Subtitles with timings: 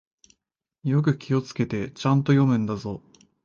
[0.83, 3.03] よく気をつけて、ちゃんと読むんだぞ。